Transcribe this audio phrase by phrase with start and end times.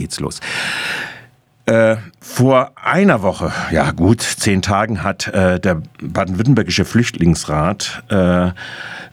[0.00, 0.40] geht's los.
[1.66, 8.50] Äh, vor einer Woche, ja gut, zehn Tagen, hat äh, der baden-württembergische Flüchtlingsrat äh,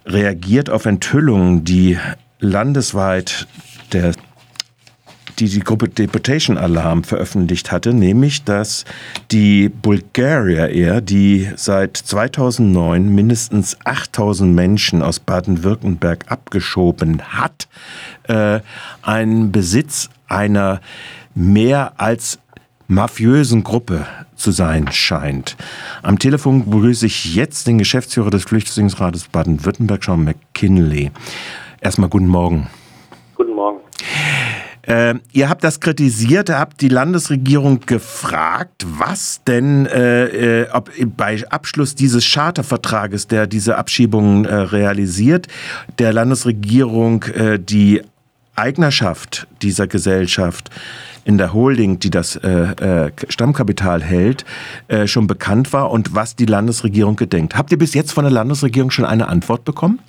[0.05, 1.99] reagiert auf Enthüllungen, die
[2.39, 3.47] landesweit
[3.91, 4.13] der
[5.39, 8.85] die die Gruppe Deportation Alarm veröffentlicht hatte, nämlich dass
[9.31, 17.67] die Bulgaria Air, die seit 2009 mindestens 8000 Menschen aus Baden-Württemberg abgeschoben hat,
[18.23, 18.61] äh,
[19.03, 20.81] einen Besitz einer
[21.35, 22.39] mehr als
[22.87, 24.05] mafiösen Gruppe
[24.35, 25.57] zu sein scheint.
[26.03, 31.11] Am Telefon begrüße ich jetzt den Geschäftsführer des Flüchtlingsrates Baden-Württemberg, Sean McKinley.
[31.81, 32.67] Erstmal guten Morgen.
[33.35, 33.79] Guten Morgen.
[34.83, 41.43] Äh, ihr habt das kritisiert, habt die Landesregierung gefragt, was denn äh, äh, ob bei
[41.49, 45.47] Abschluss dieses Chartervertrages, der diese Abschiebungen äh, realisiert,
[45.99, 48.01] der Landesregierung äh, die
[48.57, 50.69] Eignerschaft dieser Gesellschaft
[51.25, 54.45] in der Holding, die das äh, äh, Stammkapital hält,
[54.87, 57.57] äh, schon bekannt war und was die Landesregierung gedenkt.
[57.57, 59.99] Habt ihr bis jetzt von der Landesregierung schon eine Antwort bekommen?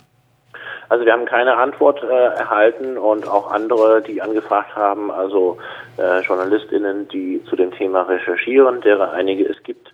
[0.88, 5.58] Also wir haben keine Antwort äh, erhalten und auch andere, die angefragt haben, also
[5.98, 9.92] äh, Journalistinnen, die zu dem Thema recherchieren, derer einige es gibt,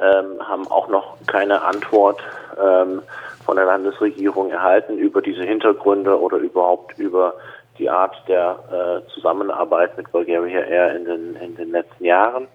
[0.00, 2.20] ähm, haben auch noch keine Antwort
[2.60, 3.02] ähm,
[3.44, 7.34] von der Landesregierung erhalten über diese Hintergründe oder überhaupt über
[7.78, 8.58] die Art der
[9.06, 12.48] äh, Zusammenarbeit mit Bulgaria Air in den, in den letzten Jahren.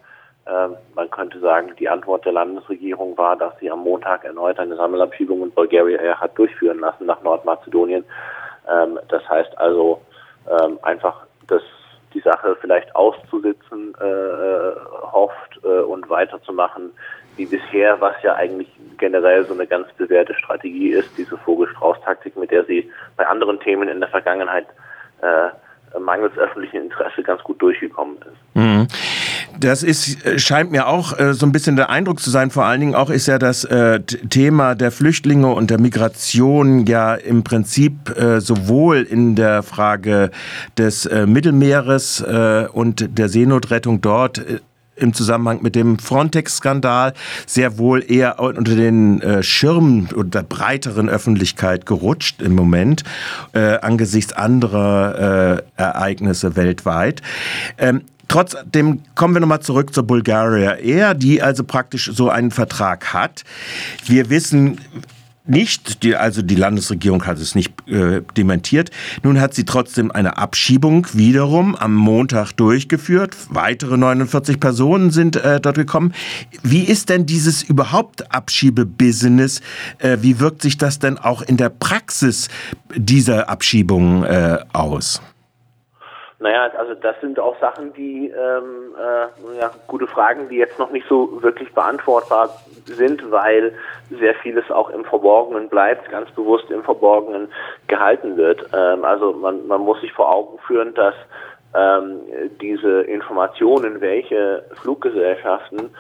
[0.48, 4.76] Ähm, man könnte sagen, die Antwort der Landesregierung war, dass sie am Montag erneut eine
[4.76, 8.04] Sammelabschiebung in Bulgaria Air hat durchführen lassen nach Nordmazedonien.
[8.70, 10.02] Ähm, das heißt also
[10.50, 11.62] ähm, einfach, dass
[12.14, 14.76] die Sache vielleicht auszusitzen äh, äh,
[15.12, 16.92] hofft äh, und weiterzumachen
[17.38, 22.52] wie bisher, was ja eigentlich generell so eine ganz bewährte Strategie ist, diese Vogelstrauß-Taktik, mit
[22.52, 24.91] der sie bei anderen Themen in der Vergangenheit äh,
[26.00, 28.56] mangels öffentlichen Interesse ganz gut durchgekommen ist.
[28.56, 28.88] Mhm.
[29.60, 32.52] Das ist, äh, scheint mir auch äh, so ein bisschen der Eindruck zu sein.
[32.52, 37.16] Vor allen Dingen auch ist ja das äh, Thema der Flüchtlinge und der Migration ja
[37.16, 40.32] im Prinzip äh, sowohl in der Frage
[40.78, 44.42] des äh, Mittelmeeres äh, und der Seenotrettung dort
[45.02, 47.14] im Zusammenhang mit dem Frontex-Skandal
[47.46, 53.04] sehr wohl eher unter den äh, Schirmen der breiteren Öffentlichkeit gerutscht im Moment
[53.54, 57.22] äh, angesichts anderer äh, Ereignisse weltweit.
[57.78, 63.14] Ähm, Trotzdem kommen wir nochmal zurück zur Bulgaria Air, die also praktisch so einen Vertrag
[63.14, 63.44] hat.
[64.06, 64.80] Wir wissen,
[65.52, 68.90] nicht, die, also die Landesregierung hat es nicht äh, dementiert.
[69.22, 73.38] Nun hat sie trotzdem eine Abschiebung wiederum am Montag durchgeführt.
[73.50, 76.14] Weitere 49 Personen sind äh, dort gekommen.
[76.64, 79.62] Wie ist denn dieses überhaupt Abschiebebusiness?
[80.00, 82.48] Äh, wie wirkt sich das denn auch in der Praxis
[82.96, 85.22] dieser Abschiebung äh, aus?
[86.42, 90.90] Naja, also das sind auch Sachen, die ähm, äh, ja, gute Fragen, die jetzt noch
[90.90, 92.50] nicht so wirklich beantwortbar
[92.86, 93.74] sind, weil
[94.10, 97.48] sehr vieles auch im Verborgenen bleibt, ganz bewusst im Verborgenen
[97.88, 98.68] gehalten wird.
[98.74, 101.14] Ähm, also man, man muss sich vor Augen führen, dass
[101.76, 102.22] ähm,
[102.60, 105.92] diese Informationen, welche Fluggesellschaften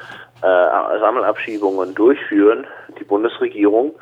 [0.41, 2.65] äh, Sammelabschiebungen durchführen,
[2.99, 3.93] die Bundesregierung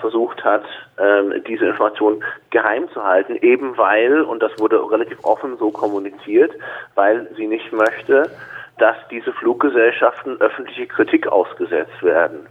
[0.00, 0.64] versucht hat,
[0.98, 6.52] ähm, diese Information geheim zu halten, eben weil, und das wurde relativ offen so kommuniziert,
[6.94, 8.30] weil sie nicht möchte,
[8.78, 12.46] dass diese Fluggesellschaften öffentliche Kritik ausgesetzt werden.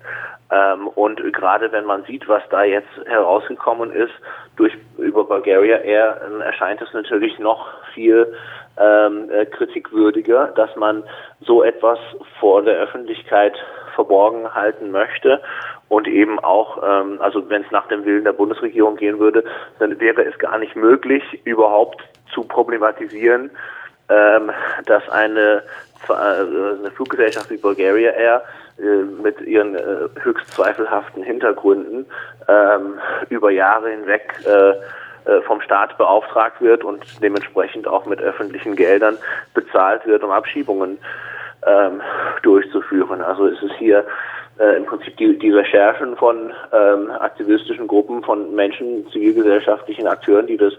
[0.51, 4.13] Ähm, und gerade wenn man sieht, was da jetzt herausgekommen ist
[4.57, 8.33] durch über Bulgaria Air, äh, erscheint es natürlich noch viel
[8.77, 11.03] ähm, äh, kritikwürdiger, dass man
[11.41, 11.97] so etwas
[12.39, 13.53] vor der Öffentlichkeit
[13.95, 15.41] verborgen halten möchte
[15.89, 19.43] und eben auch, ähm, also wenn es nach dem Willen der Bundesregierung gehen würde,
[19.79, 22.03] dann wäre es gar nicht möglich, überhaupt
[22.33, 23.49] zu problematisieren,
[24.09, 24.51] ähm,
[24.85, 25.63] dass eine,
[26.09, 28.43] äh, eine Fluggesellschaft wie Bulgaria Air
[28.77, 32.05] äh, mit ihren äh, höchst zweifelhaften Hintergründen
[32.47, 32.99] ähm,
[33.29, 34.73] über Jahre hinweg äh,
[35.25, 39.17] äh, vom Staat beauftragt wird und dementsprechend auch mit öffentlichen Geldern
[39.55, 40.99] bezahlt wird, um Abschiebungen
[41.65, 42.01] ähm,
[42.43, 43.21] durchzuführen.
[43.21, 44.05] Also ist es hier
[44.59, 50.57] äh, im Prinzip die, die Recherchen von ähm, aktivistischen Gruppen, von Menschen, zivilgesellschaftlichen Akteuren, die
[50.57, 50.73] das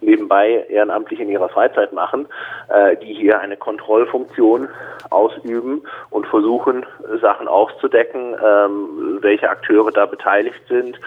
[0.00, 2.26] nebenbei ehrenamtlich in ihrer Freizeit machen,
[2.68, 4.68] äh, die hier eine Kontrollfunktion
[5.10, 6.84] ausüben und versuchen,
[7.20, 10.98] Sachen auszudecken, ähm, welche Akteure da beteiligt sind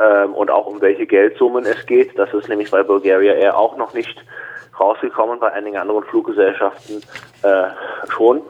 [0.00, 2.18] ähm, und auch um welche Geldsummen es geht.
[2.18, 4.24] Das ist nämlich bei Bulgaria Air auch noch nicht
[4.78, 7.02] rausgekommen, bei einigen anderen Fluggesellschaften
[7.42, 7.64] äh,
[8.10, 8.42] schon.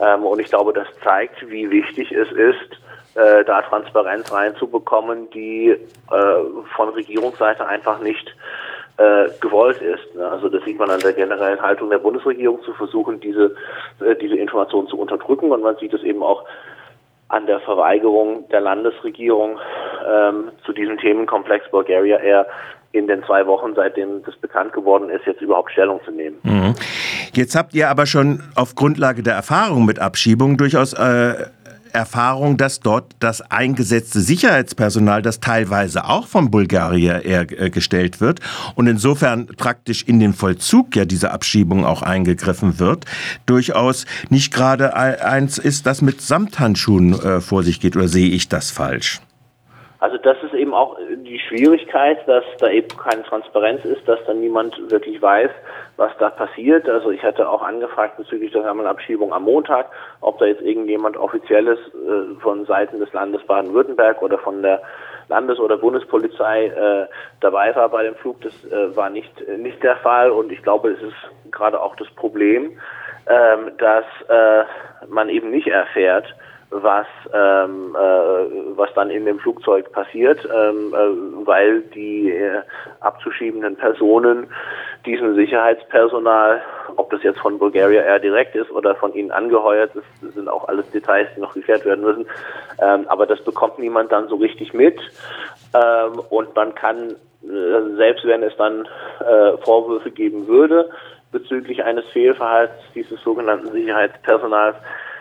[0.00, 2.80] Ähm, und ich glaube, das zeigt, wie wichtig es ist,
[3.14, 5.78] äh, da Transparenz reinzubekommen, die äh,
[6.76, 8.34] von Regierungsseite einfach nicht
[8.98, 10.14] äh, gewollt ist.
[10.14, 10.28] Ne?
[10.28, 13.54] Also das sieht man an der generellen Haltung der Bundesregierung zu versuchen, diese,
[14.00, 16.44] äh, diese Informationen zu unterdrücken und man sieht es eben auch
[17.28, 19.58] an der Verweigerung der Landesregierung
[20.08, 22.46] ähm, zu diesem Themenkomplex Bulgaria Air
[22.92, 26.38] in den zwei Wochen, seitdem das bekannt geworden ist, jetzt überhaupt Stellung zu nehmen.
[26.44, 26.74] Mhm.
[27.36, 31.34] Jetzt habt ihr aber schon auf Grundlage der Erfahrung mit Abschiebungen durchaus äh,
[31.92, 38.40] Erfahrung, dass dort das eingesetzte Sicherheitspersonal, das teilweise auch vom Bulgarier äh, gestellt wird
[38.74, 43.04] und insofern praktisch in den Vollzug ja dieser Abschiebung auch eingegriffen wird,
[43.44, 47.96] durchaus nicht gerade eins ist, das mit Samthandschuhen äh, vor sich geht.
[47.96, 49.20] Oder sehe ich das falsch?
[49.98, 54.40] Also das ist eben auch die Schwierigkeit, dass da eben keine Transparenz ist, dass dann
[54.40, 55.50] niemand wirklich weiß,
[55.96, 56.88] was da passiert.
[56.88, 59.86] Also ich hatte auch angefragt bezüglich der Sammelabschiebung am Montag,
[60.20, 64.82] ob da jetzt irgendjemand offizielles äh, von Seiten des Landes Baden-Württemberg oder von der
[65.28, 67.06] Landes- oder Bundespolizei äh,
[67.40, 68.40] dabei war bei dem Flug.
[68.42, 72.08] Das äh, war nicht nicht der Fall und ich glaube, es ist gerade auch das
[72.10, 72.78] Problem,
[73.28, 74.64] ähm, dass äh,
[75.08, 76.26] man eben nicht erfährt,
[76.70, 82.62] was ähm, äh, was dann in dem Flugzeug passiert, ähm, äh, weil die äh,
[83.00, 84.48] abzuschiebenden Personen
[85.04, 86.60] diesem Sicherheitspersonal,
[86.96, 90.66] ob das jetzt von Bulgaria Air direkt ist oder von ihnen angeheuert, das sind auch
[90.68, 92.26] alles Details, die noch geklärt werden müssen.
[92.80, 94.98] Ähm, aber das bekommt niemand dann so richtig mit
[95.74, 97.14] ähm, und man kann
[97.44, 98.88] äh, selbst wenn es dann
[99.20, 100.90] äh, Vorwürfe geben würde
[101.30, 104.76] bezüglich eines Fehlverhaltens dieses sogenannten Sicherheitspersonals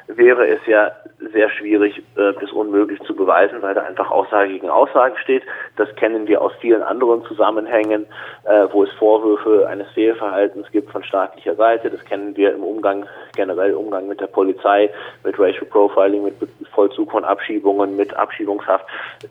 [0.08, 0.92] wäre es ja
[1.32, 5.44] sehr schwierig äh, bis unmöglich zu beweisen, weil da einfach Aussage gegen Aussage steht.
[5.78, 8.06] Das kennen wir aus vielen anderen Zusammenhängen,
[8.44, 11.90] äh, wo es Vorwürfe eines Fehlverhaltens gibt von staatlicher Seite.
[11.90, 13.06] Das kennen wir im Umgang,
[13.36, 14.92] generell Umgang mit der Polizei,
[15.24, 16.36] mit Racial Profiling, mit
[16.74, 18.86] Vollzug von Abschiebungen, mit Abschiebungshaft.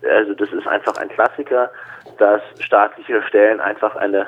[0.09, 1.69] Also das ist einfach ein Klassiker,
[2.17, 4.25] dass staatliche Stellen einfach eine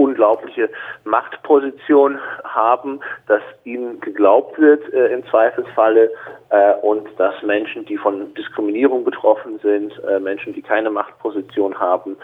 [0.00, 0.70] unglaubliche
[1.04, 6.10] Machtposition haben, dass ihnen geglaubt wird äh, im Zweifelsfalle
[6.48, 12.16] äh, und dass Menschen, die von Diskriminierung betroffen sind, äh, Menschen, die keine Machtposition haben,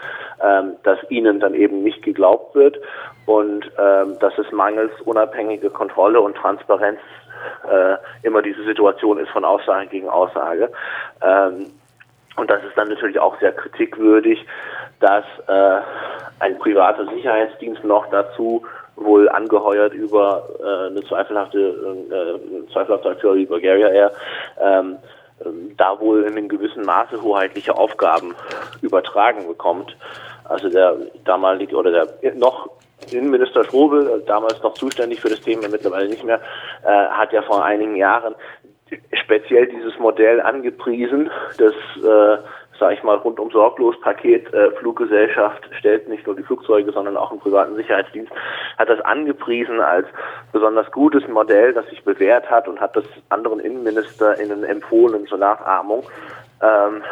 [0.43, 2.79] ähm, dass ihnen dann eben nicht geglaubt wird
[3.25, 6.99] und ähm, dass es mangels unabhängige Kontrolle und Transparenz
[7.69, 10.71] äh, immer diese Situation ist von Aussage gegen Aussage.
[11.21, 11.67] Ähm,
[12.37, 14.45] und das ist dann natürlich auch sehr kritikwürdig,
[14.99, 15.81] dass äh,
[16.39, 18.63] ein privater Sicherheitsdienst noch dazu
[18.95, 24.11] wohl angeheuert über äh, eine zweifelhafte, äh, zweifelhafte Akteur wie Bulgaria Air,
[24.59, 24.97] ähm,
[25.77, 28.33] da wohl in einem gewissen Maße hoheitliche Aufgaben
[28.81, 29.95] übertragen bekommt.
[30.45, 30.95] Also der
[31.25, 32.69] damalige oder der noch
[33.11, 36.41] Innenminister Strobel, damals noch zuständig für das Thema, mittlerweile nicht mehr,
[36.83, 38.33] äh, hat ja vor einigen Jahren
[39.13, 41.73] speziell dieses Modell angepriesen, das
[42.03, 42.37] äh,
[42.79, 47.31] sage ich mal, rundum sorglos Paket äh, Fluggesellschaft stellt nicht nur die Flugzeuge, sondern auch
[47.31, 48.31] einen privaten Sicherheitsdienst,
[48.77, 50.07] hat das angepriesen als
[50.51, 56.03] besonders gutes Modell, das sich bewährt hat und hat das anderen InnenministerInnen empfohlen zur Nachahmung.
[56.61, 57.03] Ähm,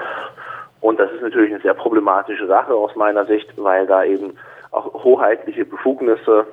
[0.82, 4.38] und das ist natürlich eine sehr problematische Sache aus meiner Sicht, weil da eben
[4.72, 6.46] auch hoheitliche Befugnisse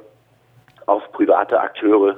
[0.86, 2.16] auf private Akteure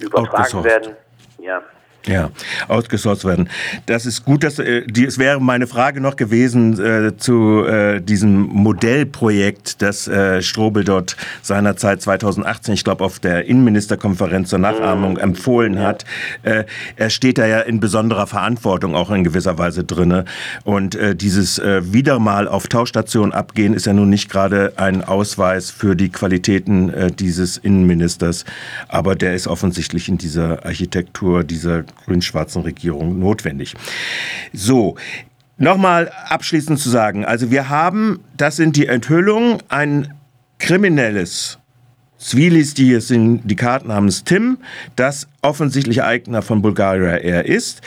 [0.00, 0.96] übertragen werden.
[1.38, 1.62] Ja.
[2.08, 2.30] Ja,
[2.68, 3.50] outgesourced werden.
[3.84, 8.00] Das ist gut, dass äh, die, es wäre meine Frage noch gewesen äh, zu äh,
[8.00, 15.12] diesem Modellprojekt, das äh, Strobel dort seinerzeit 2018, ich glaube, auf der Innenministerkonferenz zur Nachahmung
[15.12, 15.18] mhm.
[15.18, 16.06] empfohlen hat.
[16.42, 16.64] Äh,
[16.96, 20.24] er steht da ja in besonderer Verantwortung auch in gewisser Weise drinne.
[20.64, 25.04] Und äh, dieses äh, wieder mal auf Tauschstation abgehen ist ja nun nicht gerade ein
[25.04, 28.46] Ausweis für die Qualitäten äh, dieses Innenministers,
[28.88, 33.74] aber der ist offensichtlich in dieser Architektur dieser grün-schwarzen Regierung notwendig.
[34.52, 34.96] So,
[35.60, 40.14] Nochmal abschließend zu sagen, also wir haben, das sind die Enthüllungen, ein
[40.60, 41.58] kriminelles
[42.16, 44.58] Zwielistiges Syndikat namens Tim,
[44.94, 47.82] das offensichtlich Eigner von Bulgaria Air ist.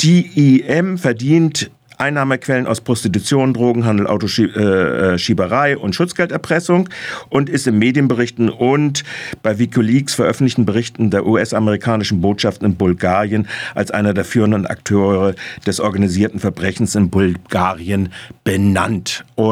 [0.00, 6.88] Die IM verdient Einnahmequellen aus Prostitution, Drogenhandel, Autoschieberei und Schutzgelderpressung
[7.28, 9.04] und ist in Medienberichten und
[9.42, 15.34] bei Wikileaks veröffentlichten Berichten der US-amerikanischen Botschaft in Bulgarien als einer der führenden Akteure
[15.66, 18.12] des organisierten Verbrechens in Bulgarien
[18.44, 19.24] benannt.